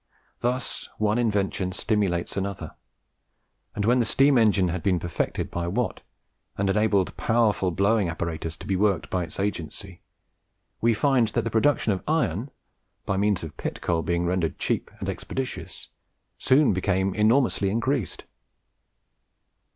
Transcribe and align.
Thus 0.39 0.89
one 0.97 1.19
invention 1.19 1.71
stimulates 1.73 2.35
another; 2.35 2.73
and 3.75 3.85
when 3.85 3.99
the 3.99 4.05
steam 4.05 4.35
engine 4.35 4.69
had 4.69 4.81
been 4.81 4.97
perfected 4.99 5.51
by 5.51 5.67
Watt, 5.67 6.01
and 6.57 6.71
enabled 6.71 7.15
powerful 7.17 7.69
blowing 7.69 8.09
apparatus 8.09 8.57
to 8.57 8.65
be 8.65 8.75
worked 8.75 9.11
by 9.11 9.25
its 9.25 9.39
agency, 9.39 10.01
we 10.81 10.95
shall 10.95 11.01
find 11.01 11.27
that 11.27 11.43
the 11.43 11.51
production 11.51 11.91
of 11.93 12.01
iron 12.07 12.49
by 13.05 13.15
means 13.15 13.43
of 13.43 13.55
pit 13.57 13.79
coal 13.81 14.01
being 14.01 14.25
rendered 14.25 14.57
cheap 14.57 14.89
and 14.99 15.07
expeditious, 15.07 15.89
soon 16.39 16.73
became 16.73 17.13
enormously 17.13 17.69
increased. 17.69 18.25